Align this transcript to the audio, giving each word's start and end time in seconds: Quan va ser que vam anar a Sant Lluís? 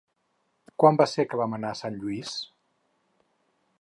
Quan 0.83 0.97
va 1.01 1.07
ser 1.11 1.25
que 1.33 1.39
vam 1.41 1.53
anar 1.57 1.73
a 1.75 1.79
Sant 1.81 1.99
Lluís? 1.99 2.33